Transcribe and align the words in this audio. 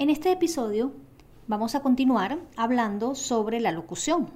En 0.00 0.10
este 0.10 0.30
episodio 0.30 0.92
vamos 1.48 1.74
a 1.74 1.80
continuar 1.80 2.38
hablando 2.56 3.16
sobre 3.16 3.58
la 3.58 3.72
locución. 3.72 4.30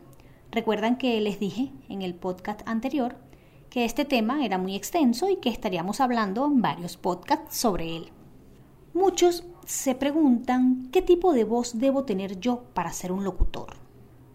Recuerdan 0.51 0.98
que 0.98 1.21
les 1.21 1.38
dije 1.38 1.71
en 1.88 2.02
el 2.02 2.16
podcast 2.16 2.62
anterior 2.66 3.15
que 3.71 3.85
este 3.85 4.05
tema 4.05 4.45
era 4.45 4.59
muy 4.59 4.75
extenso 4.75 5.30
y 5.30 5.37
que 5.37 5.51
estaríamos 5.51 6.01
hablando 6.01 6.47
en 6.47 6.62
varios 6.62 6.97
podcasts 6.97 7.57
sobre 7.57 7.97
él. 7.97 8.09
Muchos 8.93 9.45
se 9.65 9.95
preguntan 9.95 10.88
qué 10.91 11.01
tipo 11.01 11.33
de 11.33 11.45
voz 11.45 11.79
debo 11.79 12.02
tener 12.02 12.41
yo 12.41 12.65
para 12.74 12.93
ser 12.93 13.13
un 13.13 13.23
locutor. 13.23 13.77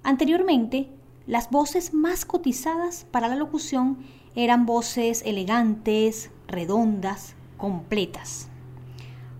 Anteriormente, 0.03 0.87
las 1.25 1.49
voces 1.49 1.93
más 1.93 2.23
cotizadas 2.23 3.05
para 3.11 3.27
la 3.27 3.35
locución 3.35 3.97
eran 4.33 4.65
voces 4.65 5.23
elegantes, 5.25 6.31
redondas, 6.47 7.35
completas. 7.57 8.47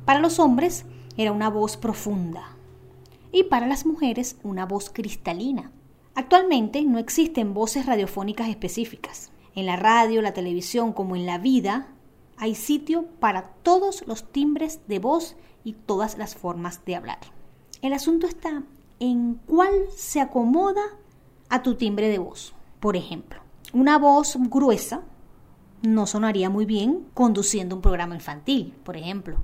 Para 0.04 0.20
los 0.20 0.38
hombres, 0.40 0.85
era 1.17 1.31
una 1.31 1.49
voz 1.49 1.77
profunda 1.77 2.55
y 3.32 3.43
para 3.43 3.68
las 3.68 3.85
mujeres 3.85 4.37
una 4.43 4.65
voz 4.65 4.90
cristalina. 4.90 5.71
Actualmente 6.15 6.82
no 6.84 6.98
existen 6.99 7.54
voces 7.54 7.85
radiofónicas 7.85 8.49
específicas. 8.49 9.32
En 9.54 9.65
la 9.65 9.76
radio, 9.76 10.21
la 10.21 10.34
televisión 10.34 10.93
como 10.93 11.15
en 11.15 11.26
la 11.26 11.38
vida 11.38 11.88
hay 12.38 12.55
sitio 12.55 13.05
para 13.20 13.49
todos 13.63 14.04
los 14.07 14.32
timbres 14.32 14.82
de 14.88 14.99
voz 14.99 15.35
y 15.63 15.73
todas 15.73 16.18
las 16.18 16.35
formas 16.35 16.85
de 16.85 16.95
hablar. 16.95 17.20
El 17.82 17.93
asunto 17.93 18.27
está 18.27 18.63
en 18.99 19.40
cuál 19.45 19.73
se 19.95 20.21
acomoda 20.21 20.82
a 21.49 21.62
tu 21.63 21.76
timbre 21.76 22.10
de 22.10 22.20
voz. 22.20 22.54
Por 22.79 22.95
ejemplo, 22.95 23.41
una 23.73 23.98
voz 23.98 24.38
gruesa 24.40 25.04
no 25.82 26.07
sonaría 26.07 26.49
muy 26.49 26.65
bien 26.65 27.05
conduciendo 27.13 27.76
un 27.76 27.82
programa 27.82 28.15
infantil, 28.15 28.73
por 28.84 28.98
ejemplo. 28.98 29.38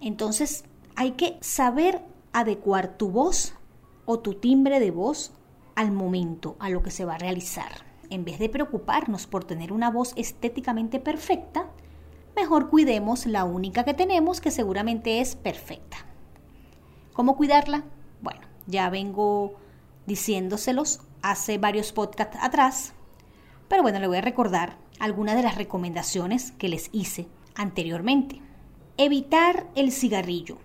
Entonces, 0.00 0.64
hay 1.00 1.12
que 1.12 1.38
saber 1.40 2.02
adecuar 2.34 2.98
tu 2.98 3.08
voz 3.10 3.54
o 4.04 4.18
tu 4.18 4.34
timbre 4.34 4.80
de 4.80 4.90
voz 4.90 5.32
al 5.74 5.92
momento, 5.92 6.56
a 6.58 6.68
lo 6.68 6.82
que 6.82 6.90
se 6.90 7.06
va 7.06 7.14
a 7.14 7.18
realizar. 7.18 7.86
En 8.10 8.26
vez 8.26 8.38
de 8.38 8.50
preocuparnos 8.50 9.26
por 9.26 9.44
tener 9.44 9.72
una 9.72 9.90
voz 9.90 10.12
estéticamente 10.16 11.00
perfecta, 11.00 11.70
mejor 12.36 12.68
cuidemos 12.68 13.24
la 13.24 13.44
única 13.44 13.82
que 13.84 13.94
tenemos 13.94 14.42
que 14.42 14.50
seguramente 14.50 15.22
es 15.22 15.36
perfecta. 15.36 15.96
¿Cómo 17.14 17.34
cuidarla? 17.34 17.84
Bueno, 18.20 18.42
ya 18.66 18.90
vengo 18.90 19.54
diciéndoselos 20.04 21.00
hace 21.22 21.56
varios 21.56 21.92
podcasts 21.92 22.36
atrás, 22.42 22.92
pero 23.68 23.80
bueno, 23.80 24.00
le 24.00 24.06
voy 24.06 24.18
a 24.18 24.20
recordar 24.20 24.76
algunas 24.98 25.34
de 25.34 25.44
las 25.44 25.56
recomendaciones 25.56 26.52
que 26.52 26.68
les 26.68 26.90
hice 26.92 27.26
anteriormente. 27.54 28.42
Evitar 28.98 29.66
el 29.74 29.92
cigarrillo. 29.92 30.58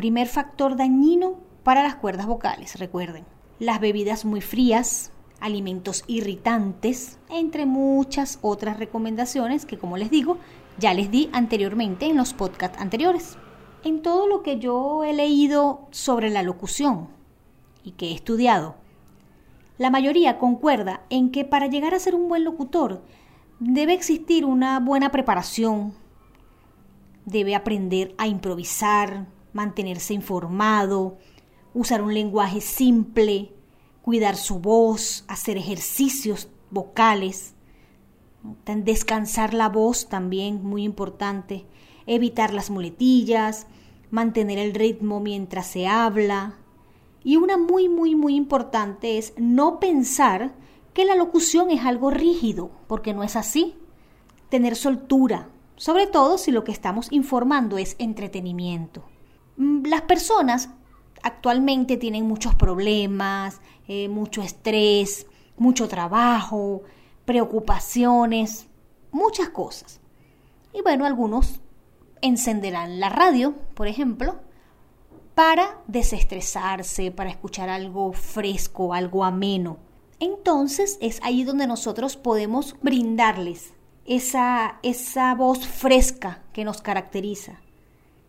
Primer 0.00 0.28
factor 0.28 0.76
dañino 0.76 1.34
para 1.62 1.82
las 1.82 1.94
cuerdas 1.94 2.26
vocales, 2.26 2.78
recuerden. 2.78 3.26
Las 3.58 3.80
bebidas 3.80 4.24
muy 4.24 4.40
frías, 4.40 5.12
alimentos 5.40 6.04
irritantes, 6.06 7.18
entre 7.28 7.66
muchas 7.66 8.38
otras 8.40 8.78
recomendaciones 8.78 9.66
que, 9.66 9.76
como 9.76 9.98
les 9.98 10.10
digo, 10.10 10.38
ya 10.78 10.94
les 10.94 11.10
di 11.10 11.28
anteriormente 11.34 12.06
en 12.06 12.16
los 12.16 12.32
podcasts 12.32 12.80
anteriores. 12.80 13.36
En 13.84 14.00
todo 14.00 14.26
lo 14.26 14.42
que 14.42 14.58
yo 14.58 15.04
he 15.04 15.12
leído 15.12 15.86
sobre 15.90 16.30
la 16.30 16.42
locución 16.42 17.08
y 17.84 17.90
que 17.90 18.06
he 18.06 18.14
estudiado, 18.14 18.76
la 19.76 19.90
mayoría 19.90 20.38
concuerda 20.38 21.02
en 21.10 21.30
que 21.30 21.44
para 21.44 21.66
llegar 21.66 21.92
a 21.92 21.98
ser 21.98 22.14
un 22.14 22.26
buen 22.26 22.44
locutor 22.44 23.04
debe 23.58 23.92
existir 23.92 24.46
una 24.46 24.80
buena 24.80 25.10
preparación, 25.10 25.92
debe 27.26 27.54
aprender 27.54 28.14
a 28.16 28.28
improvisar, 28.28 29.26
mantenerse 29.52 30.14
informado, 30.14 31.18
usar 31.74 32.02
un 32.02 32.14
lenguaje 32.14 32.60
simple, 32.60 33.52
cuidar 34.02 34.36
su 34.36 34.58
voz, 34.58 35.24
hacer 35.28 35.56
ejercicios 35.56 36.48
vocales, 36.70 37.54
descansar 38.64 39.54
la 39.54 39.68
voz 39.68 40.08
también, 40.08 40.64
muy 40.64 40.84
importante, 40.84 41.66
evitar 42.06 42.52
las 42.52 42.70
muletillas, 42.70 43.66
mantener 44.10 44.58
el 44.58 44.74
ritmo 44.74 45.20
mientras 45.20 45.66
se 45.66 45.86
habla. 45.86 46.56
Y 47.22 47.36
una 47.36 47.58
muy, 47.58 47.88
muy, 47.88 48.14
muy 48.14 48.34
importante 48.34 49.18
es 49.18 49.34
no 49.36 49.78
pensar 49.78 50.54
que 50.94 51.04
la 51.04 51.14
locución 51.14 51.70
es 51.70 51.84
algo 51.84 52.10
rígido, 52.10 52.70
porque 52.86 53.14
no 53.14 53.22
es 53.22 53.36
así. 53.36 53.76
Tener 54.48 54.74
soltura, 54.74 55.50
sobre 55.76 56.06
todo 56.06 56.38
si 56.38 56.50
lo 56.50 56.64
que 56.64 56.72
estamos 56.72 57.12
informando 57.12 57.78
es 57.78 57.94
entretenimiento. 57.98 59.04
Mm, 59.60 59.84
las 59.88 60.00
personas 60.02 60.70
actualmente 61.22 61.98
tienen 61.98 62.26
muchos 62.26 62.54
problemas, 62.54 63.60
eh, 63.86 64.08
mucho 64.08 64.40
estrés, 64.40 65.26
mucho 65.58 65.86
trabajo, 65.86 66.82
preocupaciones, 67.26 68.68
muchas 69.12 69.50
cosas. 69.50 70.00
Y 70.72 70.80
bueno, 70.80 71.04
algunos 71.04 71.60
encenderán 72.22 73.00
la 73.00 73.10
radio, 73.10 73.54
por 73.74 73.86
ejemplo, 73.86 74.36
para 75.34 75.82
desestresarse, 75.86 77.10
para 77.10 77.28
escuchar 77.28 77.68
algo 77.68 78.14
fresco, 78.14 78.94
algo 78.94 79.26
ameno. 79.26 79.76
Entonces 80.20 80.96
es 81.02 81.20
ahí 81.22 81.44
donde 81.44 81.66
nosotros 81.66 82.16
podemos 82.16 82.76
brindarles 82.80 83.74
esa, 84.06 84.78
esa 84.82 85.34
voz 85.34 85.66
fresca 85.66 86.42
que 86.54 86.64
nos 86.64 86.80
caracteriza, 86.80 87.60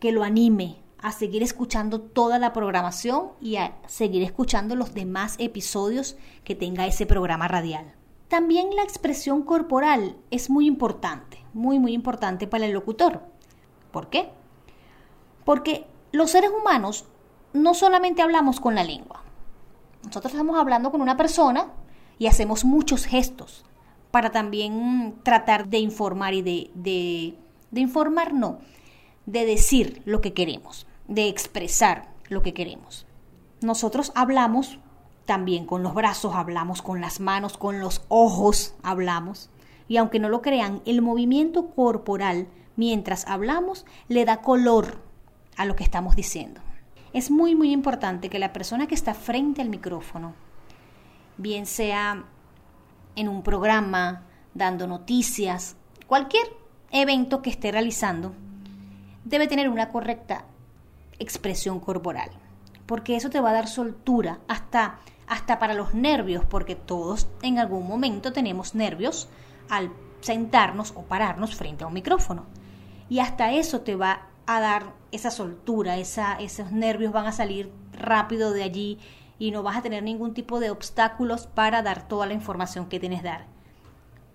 que 0.02 0.12
lo 0.12 0.24
anime, 0.24 0.81
a 1.02 1.12
seguir 1.12 1.42
escuchando 1.42 2.00
toda 2.00 2.38
la 2.38 2.54
programación 2.54 3.32
y 3.42 3.56
a 3.56 3.76
seguir 3.88 4.24
escuchando 4.24 4.76
los 4.76 4.94
demás 4.94 5.36
episodios 5.40 6.16
que 6.44 6.56
tenga 6.56 6.86
ese 6.86 7.06
programa 7.06 7.48
radial. 7.48 7.94
También 8.28 8.76
la 8.76 8.84
expresión 8.84 9.44
corporal 9.44 10.16
es 10.30 10.50
muy 10.50 10.68
importante, 10.68 11.44
muy 11.54 11.80
muy 11.80 11.94
importante 11.94 12.48
para 12.48 12.66
el 12.66 12.72
locutor. 12.72 13.24
¿Por 13.92 14.10
qué? 14.10 14.30
Porque 15.44 15.86
los 16.12 16.32
seres 16.32 16.52
humanos 16.52 17.06
no 17.54 17.74
solamente 17.74 18.22
hablamos 18.22 18.60
con 18.60 18.76
la 18.76 18.84
lengua. 18.84 19.24
Nosotros 20.04 20.34
estamos 20.34 20.58
hablando 20.58 20.92
con 20.92 21.02
una 21.02 21.18
persona 21.18 21.74
y 22.20 22.28
hacemos 22.28 22.64
muchos 22.64 23.06
gestos 23.06 23.66
para 24.12 24.32
también 24.32 25.16
tratar 25.24 25.68
de 25.68 25.80
informar 25.80 26.34
y 26.34 26.42
de, 26.42 26.72
de, 26.76 27.36
de 27.72 27.82
informar, 27.82 28.34
no, 28.34 28.60
de 29.26 29.46
decir 29.46 30.02
lo 30.06 30.22
que 30.22 30.34
queremos 30.34 30.86
de 31.12 31.28
expresar 31.28 32.08
lo 32.30 32.42
que 32.42 32.54
queremos. 32.54 33.06
Nosotros 33.62 34.14
hablamos 34.16 34.80
también 35.26 35.66
con 35.66 35.84
los 35.84 35.94
brazos, 35.94 36.34
hablamos 36.36 36.82
con 36.82 37.02
las 37.02 37.20
manos, 37.20 37.58
con 37.58 37.80
los 37.80 38.04
ojos 38.08 38.76
hablamos. 38.82 39.50
Y 39.90 39.98
aunque 39.98 40.20
no 40.20 40.30
lo 40.30 40.42
crean, 40.42 40.82
el 40.86 41.02
movimiento 41.02 41.68
corporal 41.68 42.48
mientras 42.78 43.28
hablamos 43.28 43.86
le 44.08 44.24
da 44.24 44.38
color 44.38 45.04
a 45.58 45.66
lo 45.66 45.76
que 45.76 45.84
estamos 45.84 46.16
diciendo. 46.16 46.62
Es 47.12 47.30
muy, 47.30 47.56
muy 47.56 47.74
importante 47.74 48.30
que 48.30 48.40
la 48.40 48.54
persona 48.54 48.88
que 48.88 48.96
está 48.96 49.14
frente 49.14 49.62
al 49.62 49.70
micrófono, 49.70 50.34
bien 51.36 51.66
sea 51.66 52.24
en 53.18 53.28
un 53.28 53.44
programa, 53.44 54.24
dando 54.54 54.88
noticias, 54.88 55.76
cualquier 56.08 56.48
evento 56.90 57.42
que 57.42 57.50
esté 57.50 57.70
realizando, 57.74 58.32
debe 59.26 59.48
tener 59.48 59.68
una 59.68 59.90
correcta 59.90 60.46
expresión 61.22 61.80
corporal, 61.80 62.30
porque 62.86 63.16
eso 63.16 63.30
te 63.30 63.40
va 63.40 63.52
a 63.52 63.54
dar 63.54 63.68
soltura 63.68 64.40
hasta, 64.48 65.00
hasta 65.28 65.60
para 65.60 65.74
los 65.74 65.94
nervios, 65.94 66.46
porque 66.46 66.76
todos 66.76 67.28
en 67.42 67.60
algún 67.60 67.88
momento 67.88 68.34
tenemos 68.34 68.76
nervios 68.76 69.30
al 69.70 69.92
sentarnos 70.22 70.94
o 70.96 71.04
pararnos 71.04 71.56
frente 71.56 71.84
a 71.84 71.88
un 71.88 71.94
micrófono. 71.94 72.46
Y 73.10 73.20
hasta 73.20 73.52
eso 73.52 73.82
te 73.82 73.96
va 73.96 74.28
a 74.46 74.60
dar 74.60 74.94
esa 75.12 75.32
soltura, 75.32 75.98
esa, 75.98 76.36
esos 76.36 76.72
nervios 76.72 77.12
van 77.14 77.28
a 77.28 77.32
salir 77.32 77.72
rápido 77.94 78.52
de 78.52 78.64
allí 78.64 79.00
y 79.38 79.52
no 79.52 79.64
vas 79.64 79.78
a 79.78 79.82
tener 79.82 80.04
ningún 80.04 80.34
tipo 80.34 80.60
de 80.60 80.70
obstáculos 80.70 81.48
para 81.48 81.82
dar 81.82 82.08
toda 82.08 82.26
la 82.26 82.34
información 82.34 82.88
que 82.88 83.00
tienes 83.00 83.22
que 83.22 83.28
dar. 83.28 83.46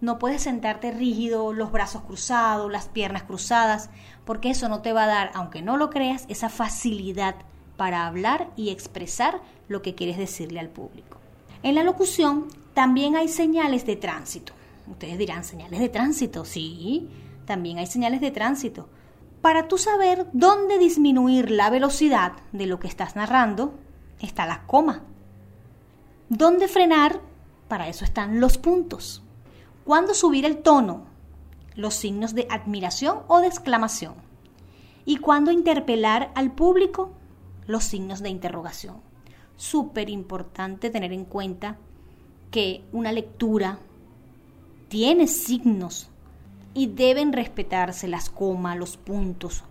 No 0.01 0.19
puedes 0.19 0.43
sentarte 0.43 0.91
rígido, 0.91 1.53
los 1.53 1.73
brazos 1.73 2.03
cruzados, 2.03 2.71
las 2.71 2.89
piernas 2.89 3.23
cruzadas, 3.23 3.89
porque 4.25 4.51
eso 4.51 4.69
no 4.69 4.83
te 4.83 4.93
va 4.93 5.05
a 5.05 5.09
dar, 5.09 5.31
aunque 5.35 5.63
no 5.63 5.77
lo 5.77 5.89
creas, 5.89 6.27
esa 6.29 6.49
facilidad 6.49 7.37
para 7.77 8.07
hablar 8.07 8.51
y 8.57 8.71
expresar 8.71 9.41
lo 9.69 9.83
que 9.83 9.95
quieres 9.95 10.19
decirle 10.19 10.61
al 10.61 10.69
público. 10.69 11.19
En 11.63 11.75
la 11.75 11.83
locución 11.83 12.49
también 12.75 13.17
hay 13.17 13.29
señales 13.29 13.87
de 13.87 13.97
tránsito. 13.97 14.53
Ustedes 14.87 15.19
dirán, 15.19 15.45
señales 15.45 15.81
de 15.81 15.89
tránsito, 15.89 16.45
sí, 16.45 17.09
también 17.45 17.79
hay 17.79 17.87
señales 17.87 18.21
de 18.21 18.31
tránsito. 18.31 18.89
Para 19.41 19.69
tú 19.69 19.79
saber 19.79 20.27
dónde 20.33 20.79
disminuir 20.79 21.51
la 21.51 21.71
velocidad 21.71 22.33
de 22.53 22.67
lo 22.67 22.79
que 22.79 22.89
estás 22.89 23.17
narrando, 23.17 23.75
está 24.21 24.47
la 24.47 24.67
coma. 24.67 25.05
¿Dónde 26.29 26.69
frenar? 26.69 27.21
Para 27.69 27.89
eso 27.89 28.05
están 28.05 28.41
los 28.41 28.59
puntos. 28.59 29.23
¿Cuándo 29.87 30.15
subir 30.15 30.45
el 30.45 30.65
tono? 30.65 31.05
Los 31.77 31.95
signos 31.95 32.35
de 32.35 32.49
admiración 32.51 33.21
o 33.29 33.39
de 33.39 33.47
exclamación. 33.47 34.15
¿Y 35.05 35.19
cuándo 35.19 35.53
interpelar 35.53 36.33
al 36.35 36.51
público? 36.51 37.13
Los 37.69 37.85
signos 37.85 38.21
de 38.21 38.29
interrogación. 38.29 38.97
Súper 39.55 40.11
importante 40.11 40.91
tener 40.91 41.13
en 41.13 41.25
cuenta 41.25 41.77
que 42.51 42.83
una 42.91 43.13
lectura 43.13 43.79
tiene 44.89 45.29
signos 45.29 46.09
y 46.75 46.89
deben 46.89 47.33
respetarse 47.33 48.09
las 48.09 48.29
comas, 48.29 48.77
los 48.77 48.97
puntos, 48.97 49.63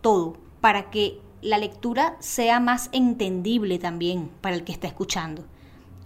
todo, 0.00 0.36
para 0.60 0.90
que 0.90 1.20
la 1.42 1.58
lectura 1.58 2.16
sea 2.20 2.60
más 2.60 2.88
entendible 2.92 3.80
también 3.80 4.30
para 4.40 4.54
el 4.54 4.62
que 4.62 4.70
está 4.70 4.86
escuchando. 4.86 5.44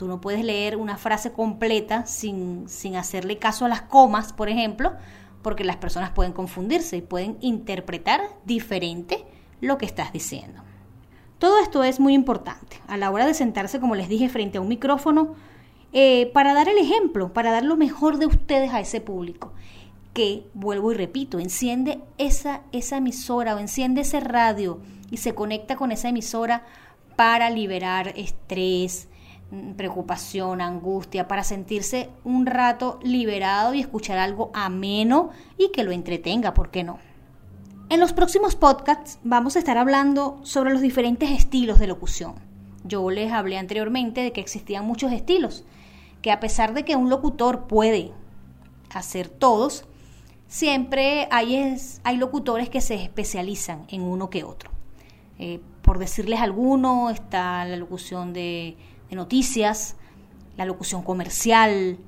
Tú 0.01 0.09
no 0.09 0.19
puedes 0.19 0.43
leer 0.43 0.79
una 0.79 0.97
frase 0.97 1.31
completa 1.31 2.07
sin, 2.07 2.71
sin 2.71 2.97
hacerle 2.97 3.37
caso 3.37 3.67
a 3.67 3.69
las 3.69 3.83
comas, 3.83 4.33
por 4.33 4.49
ejemplo, 4.49 4.95
porque 5.43 5.63
las 5.63 5.77
personas 5.77 6.13
pueden 6.13 6.33
confundirse 6.33 6.97
y 6.97 7.03
pueden 7.03 7.37
interpretar 7.43 8.23
diferente 8.47 9.27
lo 9.61 9.77
que 9.77 9.85
estás 9.85 10.11
diciendo. 10.11 10.63
Todo 11.39 11.59
esto 11.59 11.85
es 11.85 12.01
muy 12.01 12.15
importante 12.15 12.81
a 12.89 12.97
la 12.97 13.11
hora 13.11 13.27
de 13.27 13.35
sentarse, 13.35 13.79
como 13.79 13.95
les 13.95 14.09
dije, 14.09 14.31
frente 14.31 14.57
a 14.57 14.63
un 14.63 14.69
micrófono 14.69 15.35
eh, 15.93 16.31
para 16.33 16.55
dar 16.55 16.71
el 16.71 16.79
ejemplo, 16.79 17.35
para 17.35 17.53
dar 17.53 17.65
lo 17.65 17.77
mejor 17.77 18.17
de 18.17 18.25
ustedes 18.25 18.73
a 18.73 18.81
ese 18.81 19.03
público. 19.03 19.53
Que, 20.15 20.47
vuelvo 20.55 20.93
y 20.93 20.95
repito, 20.95 21.39
enciende 21.39 22.01
esa, 22.17 22.63
esa 22.73 22.97
emisora 22.97 23.55
o 23.55 23.59
enciende 23.59 24.01
ese 24.01 24.21
radio 24.21 24.81
y 25.11 25.19
se 25.19 25.35
conecta 25.35 25.77
con 25.77 25.93
esa 25.93 26.09
emisora 26.09 26.65
para 27.17 27.51
liberar 27.51 28.15
estrés, 28.17 29.10
preocupación, 29.77 30.61
angustia, 30.61 31.27
para 31.27 31.45
sentirse 31.45 32.09
un 32.25 32.47
rato 32.47 32.99
liberado 33.03 33.75
y 33.75 33.81
escuchar 33.81 34.19
algo 34.19 34.51
ameno 34.55 35.31
y 35.59 35.71
que 35.71 35.83
lo 35.83 35.93
entretenga, 35.93 36.55
¿por 36.55 36.71
qué 36.71 36.85
no? 36.85 36.99
En 37.89 37.99
los 37.99 38.13
próximos 38.13 38.55
podcasts 38.55 39.19
vamos 39.25 39.57
a 39.57 39.59
estar 39.59 39.77
hablando 39.77 40.39
sobre 40.45 40.73
los 40.73 40.81
diferentes 40.81 41.31
estilos 41.31 41.81
de 41.81 41.89
locución. 41.89 42.35
Yo 42.85 43.11
les 43.11 43.33
hablé 43.33 43.59
anteriormente 43.59 44.21
de 44.21 44.33
que 44.33 44.41
existían 44.41 44.87
muchos 44.87 45.13
estilos 45.13 45.65
que 46.23 46.31
a 46.31 46.39
pesar 46.39 46.73
de 46.75 46.85
que 46.85 46.97
un 46.97 47.11
locutor 47.11 47.67
puede 47.67 48.13
hacer 48.95 49.29
todos, 49.29 49.85
siempre 50.47 51.27
hay, 51.31 51.77
hay 52.05 52.17
locutores 52.17 52.69
que 52.69 52.81
se 52.81 52.95
especializan 53.03 53.87
en 53.89 54.03
uno 54.03 54.31
que 54.31 54.45
otro. 54.45 54.71
Eh, 55.39 55.61
por 55.83 55.99
decirles 55.99 56.41
alguno, 56.41 57.11
está 57.11 57.65
la 57.65 57.77
locución 57.77 58.33
de, 58.33 58.77
de 59.11 59.17
noticias, 59.17 59.97
la 60.57 60.65
locución 60.65 61.03
comercial, 61.03 61.99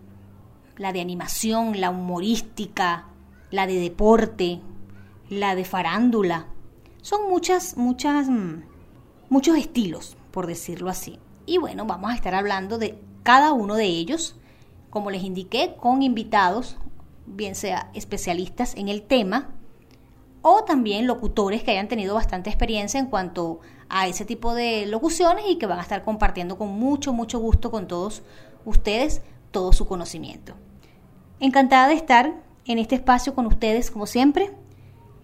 la 0.77 0.93
de 0.93 1.01
animación, 1.01 1.81
la 1.81 1.91
humorística, 1.91 3.07
la 3.51 3.67
de 3.67 3.79
deporte, 3.79 4.61
la 5.29 5.55
de 5.55 5.65
farándula. 5.65 6.47
Son 7.03 7.29
muchas, 7.29 7.77
muchas, 7.77 8.29
mm, 8.29 8.63
muchos 9.29 9.57
estilos, 9.57 10.17
por 10.31 10.47
decirlo 10.47 10.89
así. 10.89 11.19
Y 11.45 11.59
bueno, 11.59 11.85
vamos 11.85 12.13
a 12.13 12.15
estar 12.15 12.35
hablando 12.35 12.79
de 12.79 12.99
cada 13.23 13.53
uno 13.53 13.75
de 13.75 13.87
ellos, 13.87 14.37
como 14.91 15.11
les 15.11 15.23
indiqué, 15.23 15.75
con 15.81 16.03
invitados, 16.03 16.77
bien 17.27 17.55
sea 17.55 17.91
especialistas 17.95 18.75
en 18.77 18.89
el 18.89 19.03
tema 19.03 19.51
o 20.43 20.65
también 20.65 21.07
locutores 21.07 21.63
que 21.63 21.71
hayan 21.71 21.89
tenido 21.89 22.15
bastante 22.15 22.51
experiencia 22.51 23.01
en 23.01 23.07
cuanto 23.07 23.61
a 23.89 24.09
ese 24.09 24.25
tipo 24.25 24.55
de 24.55 24.87
locuciones 24.87 25.45
y 25.49 25.57
que 25.57 25.67
van 25.67 25.79
a 25.79 25.83
estar 25.83 26.05
compartiendo 26.05 26.59
con 26.59 26.69
mucho, 26.69 27.13
mucho 27.13 27.39
gusto 27.39 27.71
con 27.71 27.87
todos 27.87 28.23
ustedes 28.65 29.23
todo 29.51 29.73
su 29.73 29.87
conocimiento. 29.87 30.55
Encantada 31.41 31.89
de 31.89 31.95
estar 31.95 32.35
en 32.67 32.79
este 32.79 32.95
espacio 32.95 33.35
con 33.35 33.47
ustedes 33.47 33.91
como 33.91 34.07
siempre 34.07 34.53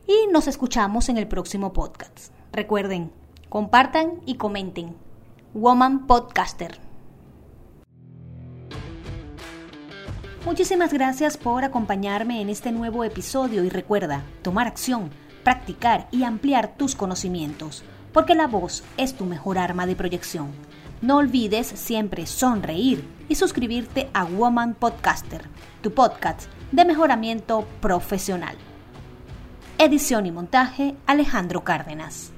y 0.07 0.33
nos 0.33 0.49
escuchamos 0.49 1.09
en 1.09 1.19
el 1.19 1.29
próximo 1.29 1.73
podcast. 1.73 2.33
Recuerden, 2.53 3.13
compartan 3.49 4.21
y 4.27 4.37
comenten. 4.37 4.97
Woman 5.55 6.07
Podcaster. 6.07 6.88
Muchísimas 10.49 10.95
gracias 10.95 11.37
por 11.37 11.63
acompañarme 11.63 12.41
en 12.41 12.49
este 12.49 12.73
nuevo 12.73 13.05
episodio 13.05 13.65
y 13.65 13.69
recuerda, 13.69 14.23
tomar 14.41 14.67
acción, 14.67 15.11
practicar 15.45 16.09
y 16.11 16.25
ampliar 16.25 16.75
tus 16.75 16.95
conocimientos, 16.95 17.85
porque 18.15 18.35
la 18.35 18.47
voz 18.47 18.83
es 18.97 19.15
tu 19.15 19.27
mejor 19.27 19.59
arma 19.59 19.85
de 19.85 19.95
proyección. 19.95 20.53
No 21.03 21.19
olvides 21.19 21.67
siempre 21.67 22.25
sonreír 22.27 23.07
y 23.29 23.35
suscribirte 23.35 24.09
a 24.15 24.25
Woman 24.25 24.73
Podcaster, 24.73 25.43
tu 25.83 25.93
podcast 25.93 26.51
de 26.73 26.87
mejoramiento 26.87 27.67
profesional. 27.83 28.57
Edición 29.77 30.25
y 30.25 30.33
montaje 30.33 30.97
Alejandro 31.07 31.63
Cárdenas. 31.63 32.33